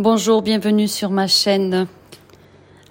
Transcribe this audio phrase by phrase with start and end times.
[0.00, 1.88] Bonjour, bienvenue sur ma chaîne.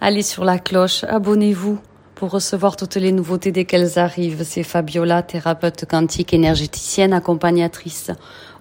[0.01, 1.79] Allez sur la cloche, abonnez-vous
[2.15, 4.43] pour recevoir toutes les nouveautés dès qu'elles arrivent.
[4.43, 8.11] C'est Fabiola, thérapeute quantique, énergéticienne, accompagnatrice.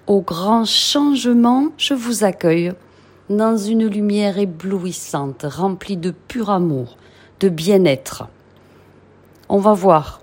[0.07, 2.71] Au grand changement, je vous accueille
[3.29, 6.95] dans une lumière éblouissante, remplie de pur amour,
[7.41, 8.29] de bien-être.
[9.49, 10.21] On va voir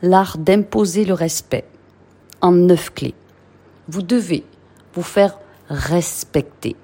[0.00, 1.64] l'art d'imposer le respect
[2.40, 3.16] en neuf clés.
[3.88, 4.44] Vous devez
[4.94, 6.76] vous faire respecter.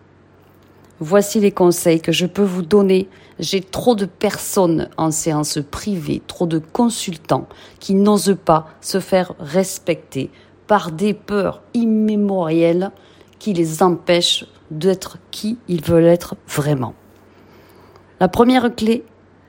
[1.03, 3.09] Voici les conseils que je peux vous donner.
[3.39, 7.49] J'ai trop de personnes en séance privée, trop de consultants
[7.79, 10.31] qui n'osent pas se faire respecter
[10.67, 12.91] par des peurs immémorielles
[13.39, 16.93] qui les empêchent d'être qui ils veulent être vraiment.
[18.21, 19.03] La première clé,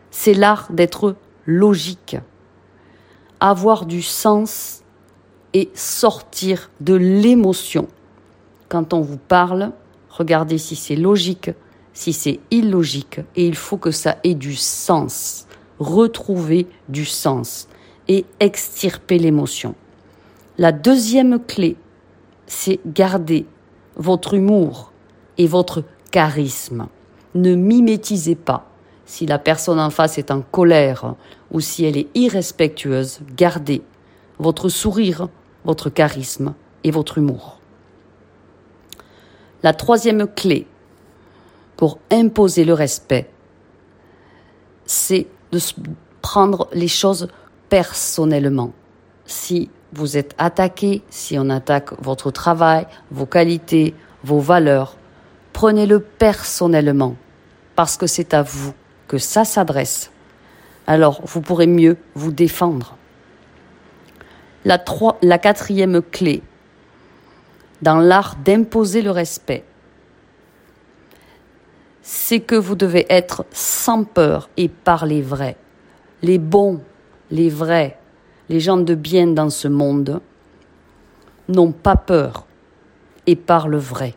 [0.09, 2.15] c'est l'art d'être logique,
[3.41, 4.83] avoir du sens
[5.53, 7.89] et sortir de l'émotion.
[8.69, 9.73] Quand on vous parle,
[10.11, 11.51] Regardez si c'est logique,
[11.93, 15.47] si c'est illogique, et il faut que ça ait du sens.
[15.79, 17.67] Retrouver du sens
[18.07, 19.73] et extirper l'émotion.
[20.57, 21.77] La deuxième clé,
[22.45, 23.45] c'est garder
[23.95, 24.91] votre humour
[25.37, 26.87] et votre charisme.
[27.33, 28.69] Ne mimétisez pas.
[29.05, 31.15] Si la personne en face est en colère
[31.51, 33.81] ou si elle est irrespectueuse, gardez
[34.39, 35.29] votre sourire,
[35.63, 37.60] votre charisme et votre humour.
[39.63, 40.67] La troisième clé
[41.77, 43.29] pour imposer le respect,
[44.85, 45.59] c'est de
[46.21, 47.27] prendre les choses
[47.69, 48.73] personnellement.
[49.25, 54.97] Si vous êtes attaqué, si on attaque votre travail, vos qualités, vos valeurs,
[55.53, 57.15] prenez-le personnellement,
[57.75, 58.73] parce que c'est à vous
[59.07, 60.11] que ça s'adresse.
[60.87, 62.97] Alors vous pourrez mieux vous défendre.
[64.65, 64.83] La,
[65.21, 66.43] la quatrième clé,
[67.81, 69.63] dans l'art d'imposer le respect,
[72.01, 75.57] c'est que vous devez être sans peur et parler vrai.
[76.21, 76.81] Les bons,
[77.29, 77.97] les vrais,
[78.49, 80.21] les gens de bien dans ce monde
[81.47, 82.45] n'ont pas peur
[83.27, 84.15] et parlent vrai.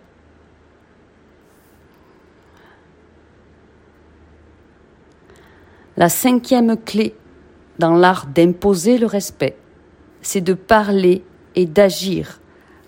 [5.96, 7.14] La cinquième clé
[7.78, 9.56] dans l'art d'imposer le respect,
[10.22, 11.24] c'est de parler
[11.54, 12.40] et d'agir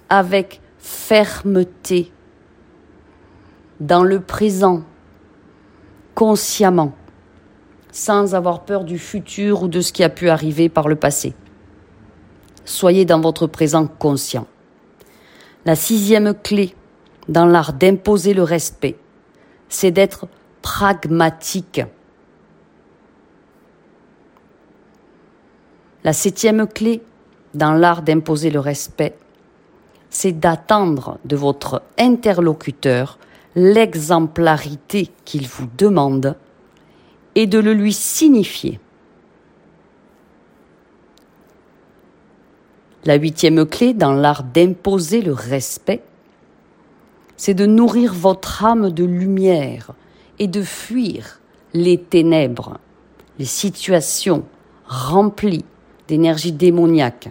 [0.08, 2.12] avec fermeté
[3.80, 4.84] dans le présent,
[6.14, 6.94] consciemment,
[7.90, 11.34] sans avoir peur du futur ou de ce qui a pu arriver par le passé.
[12.64, 14.46] Soyez dans votre présent conscient.
[15.64, 16.76] La sixième clé
[17.28, 18.96] dans l'art d'imposer le respect,
[19.68, 20.28] c'est d'être
[20.62, 21.80] pragmatique.
[26.04, 27.02] La septième clé
[27.54, 29.16] dans l'art d'imposer le respect,
[30.18, 33.18] c'est d'attendre de votre interlocuteur
[33.54, 36.36] l'exemplarité qu'il vous demande
[37.34, 38.80] et de le lui signifier.
[43.04, 46.02] La huitième clé dans l'art d'imposer le respect,
[47.36, 49.90] c'est de nourrir votre âme de lumière
[50.38, 51.42] et de fuir
[51.74, 52.78] les ténèbres,
[53.38, 54.44] les situations
[54.86, 55.66] remplies
[56.08, 57.28] d'énergie démoniaque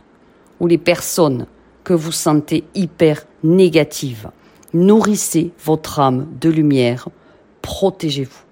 [0.59, 1.47] ou les personnes
[1.85, 4.29] que vous sentez hyper négatives.
[4.73, 7.07] Nourrissez votre âme de lumière,
[7.61, 8.43] protégez-vous.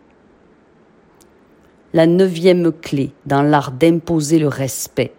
[1.94, 5.14] La neuvième clé dans l'art d'imposer le respect,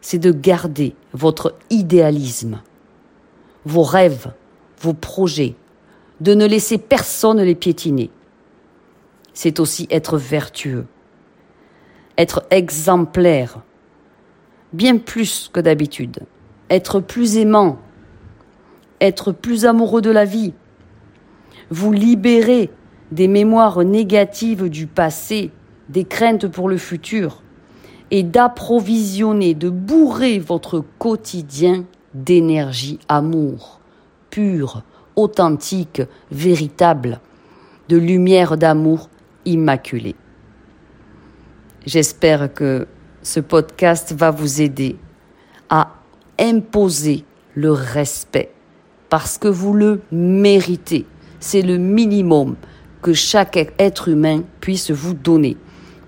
[0.00, 2.62] c'est de garder votre idéalisme,
[3.66, 4.32] vos rêves,
[4.80, 5.54] vos projets,
[6.20, 8.10] de ne laisser personne les piétiner.
[9.34, 10.86] C'est aussi être vertueux,
[12.16, 13.60] être exemplaire,
[14.72, 16.20] bien plus que d'habitude
[16.70, 17.78] être plus aimant,
[19.00, 20.54] être plus amoureux de la vie,
[21.70, 22.70] vous libérer
[23.10, 25.50] des mémoires négatives du passé,
[25.88, 27.42] des craintes pour le futur,
[28.12, 33.80] et d'approvisionner, de bourrer votre quotidien d'énergie amour,
[34.30, 34.82] pure,
[35.16, 37.20] authentique, véritable,
[37.88, 39.08] de lumière d'amour
[39.44, 40.16] immaculée.
[41.86, 42.86] J'espère que
[43.22, 44.96] ce podcast va vous aider
[45.68, 45.99] à
[46.40, 48.50] imposer le respect
[49.08, 51.06] parce que vous le méritez.
[51.40, 52.56] C'est le minimum
[53.02, 55.56] que chaque être humain puisse vous donner.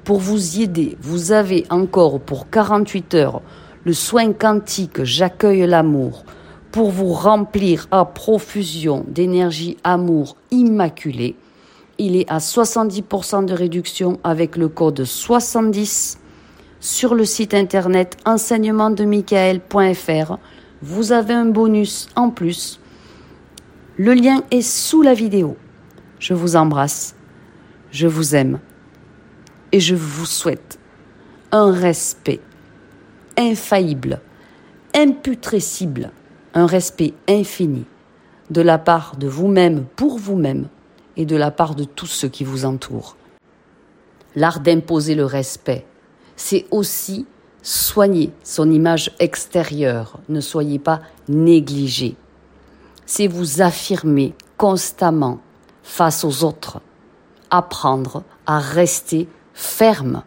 [0.04, 3.42] Pour vous y aider, vous avez encore pour 48 heures
[3.84, 6.24] le soin quantique J'accueille l'amour
[6.70, 11.36] pour vous remplir à profusion d'énergie amour immaculée.
[11.98, 16.18] Il est à 70% de réduction avec le code 70
[16.82, 20.36] sur le site internet enseignementdemichael.fr.
[20.82, 22.80] Vous avez un bonus en plus.
[23.96, 25.56] Le lien est sous la vidéo.
[26.18, 27.14] je vous embrasse,
[27.92, 28.58] je vous aime
[29.70, 30.80] et je vous souhaite
[31.52, 32.40] un respect
[33.38, 34.20] infaillible,
[34.94, 36.10] imputrescible,
[36.54, 37.84] un respect infini
[38.50, 40.66] de la part de vous-même pour vous-même
[41.16, 43.16] et de la part de tous ceux qui vous entourent.
[44.34, 45.86] L'art d'imposer le respect,
[46.36, 47.26] c'est aussi
[47.62, 50.18] soigner son image extérieure.
[50.28, 52.16] Ne soyez pas négligé.
[53.06, 55.40] C'est vous affirmer constamment
[55.82, 56.80] face aux autres.
[57.50, 60.22] Apprendre à rester ferme.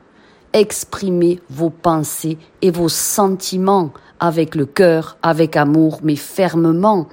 [0.53, 7.07] Exprimer vos pensées et vos sentiments avec le cœur, avec amour, mais fermement.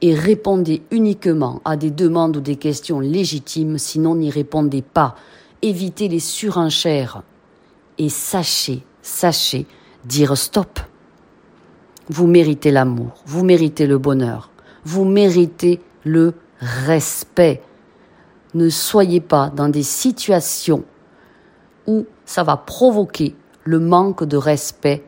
[0.00, 5.16] Et répondez uniquement à des demandes ou des questions légitimes, sinon n'y répondez pas.
[5.60, 7.22] Évitez les surenchères.
[7.98, 9.66] Et sachez sachez
[10.04, 10.80] dire stop.
[12.08, 14.50] Vous méritez l'amour, vous méritez le bonheur,
[14.84, 17.62] vous méritez le respect.
[18.54, 20.84] Ne soyez pas dans des situations
[21.86, 23.34] où ça va provoquer
[23.64, 25.04] le manque de respect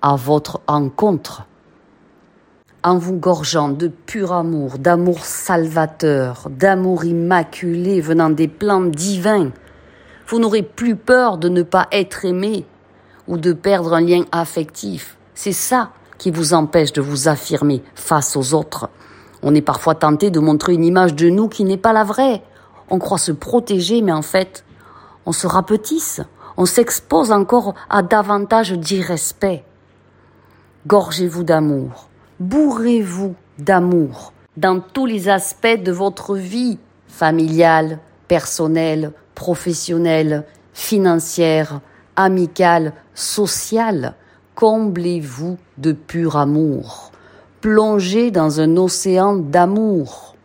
[0.00, 1.46] à votre encontre.
[2.82, 9.52] En vous gorgeant de pur amour, d'amour salvateur, d'amour immaculé venant des plans divins,
[10.26, 12.64] vous n'aurez plus peur de ne pas être aimé,
[13.28, 15.16] ou de perdre un lien affectif.
[15.34, 18.88] C'est ça qui vous empêche de vous affirmer face aux autres.
[19.42, 22.42] On est parfois tenté de montrer une image de nous qui n'est pas la vraie.
[22.90, 24.64] On croit se protéger, mais en fait,
[25.26, 26.20] on se rapetisse.
[26.56, 29.64] On s'expose encore à davantage d'irrespect.
[30.86, 32.08] Gorgez-vous d'amour.
[32.40, 36.78] Bourrez-vous d'amour dans tous les aspects de votre vie
[37.08, 37.98] familiale,
[38.28, 41.80] personnelle, professionnelle, financière,
[42.14, 44.14] amicale, sociale,
[44.54, 47.10] comblez-vous de pur amour.
[47.60, 50.36] Plongez dans un océan d'amour.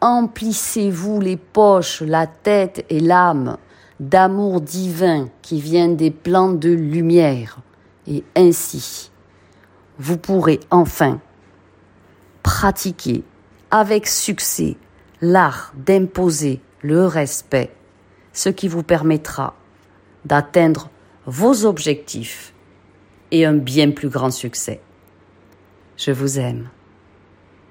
[0.00, 3.58] Emplissez-vous les poches, la tête et l'âme
[4.00, 7.58] d'amour divin qui vient des plans de lumière.
[8.06, 9.10] Et ainsi,
[9.98, 11.20] vous pourrez enfin
[12.42, 13.22] pratiquer
[13.70, 14.78] avec succès
[15.20, 17.70] l'art d'imposer le respect,
[18.38, 19.56] ce qui vous permettra
[20.24, 20.90] d'atteindre
[21.26, 22.54] vos objectifs
[23.32, 24.80] et un bien plus grand succès.
[25.96, 26.68] Je vous aime.